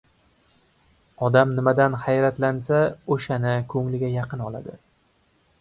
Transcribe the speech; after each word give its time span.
Odam 1.27 1.51
nimadan 1.59 1.97
hayratlansa, 2.05 2.81
o‘shani 3.17 3.55
ko‘ngliga 3.75 4.11
yaqin 4.19 4.45
oladi. 4.49 4.79